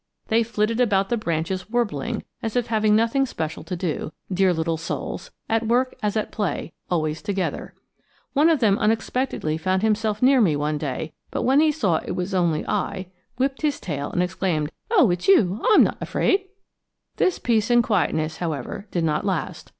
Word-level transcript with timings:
They 0.29 0.41
flitted 0.41 0.81
about 0.81 1.09
the 1.09 1.15
branches 1.15 1.69
warbling, 1.69 2.23
as 2.41 2.55
if 2.55 2.65
having 2.65 2.95
nothing 2.95 3.27
special 3.27 3.61
to 3.63 3.75
do; 3.75 4.11
dear 4.33 4.51
little 4.51 4.77
souls, 4.77 5.29
at 5.47 5.67
work 5.67 5.93
as 6.01 6.17
at 6.17 6.31
play, 6.31 6.73
always 6.89 7.21
together. 7.21 7.75
One 8.33 8.49
of 8.49 8.61
them 8.61 8.79
unexpectedly 8.79 9.59
found 9.59 9.83
himself 9.83 10.23
near 10.23 10.41
me 10.41 10.55
one 10.55 10.79
day; 10.79 11.13
but 11.29 11.43
when 11.43 11.59
he 11.59 11.71
saw 11.71 11.97
it 12.03 12.15
was 12.15 12.33
only 12.33 12.67
I, 12.67 13.09
whipped 13.37 13.61
his 13.61 13.79
tail 13.79 14.09
and 14.09 14.23
exclaimed 14.23 14.71
"Oh, 14.89 15.11
it's 15.11 15.27
you'. 15.27 15.61
I'm' 15.71 15.83
not 15.83 16.01
afraid." 16.01 16.45
This 17.17 17.37
peace 17.37 17.69
and 17.69 17.83
quietness, 17.83 18.37
however, 18.37 18.87
did 18.89 19.03
not 19.03 19.23
last. 19.23 19.69